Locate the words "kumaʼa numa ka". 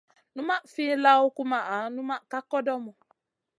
1.35-2.39